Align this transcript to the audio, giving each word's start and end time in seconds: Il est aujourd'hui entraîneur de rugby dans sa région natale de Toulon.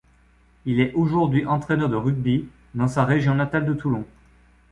Il 0.65 0.79
est 0.79 0.93
aujourd'hui 0.93 1.45
entraîneur 1.45 1.87
de 1.87 1.95
rugby 1.95 2.49
dans 2.73 2.87
sa 2.87 3.05
région 3.05 3.35
natale 3.35 3.67
de 3.67 3.75
Toulon. 3.75 4.03